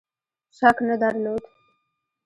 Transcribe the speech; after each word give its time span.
شک 0.57 0.77
نه 0.87 0.95
درلود. 1.01 1.43